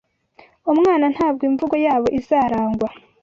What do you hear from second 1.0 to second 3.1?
ntabwo imvugo yabo izarangwa